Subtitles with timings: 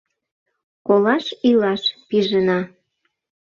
[0.87, 2.59] Колаш-илаш пижына...